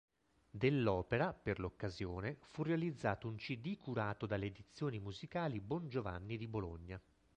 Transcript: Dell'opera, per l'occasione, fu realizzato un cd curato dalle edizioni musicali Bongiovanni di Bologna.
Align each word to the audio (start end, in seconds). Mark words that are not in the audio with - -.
Dell'opera, 0.49 1.31
per 1.31 1.59
l'occasione, 1.59 2.39
fu 2.47 2.63
realizzato 2.63 3.27
un 3.27 3.35
cd 3.35 3.77
curato 3.77 4.25
dalle 4.25 4.47
edizioni 4.47 4.97
musicali 4.97 5.59
Bongiovanni 5.61 6.37
di 6.37 6.47
Bologna. 6.47 6.99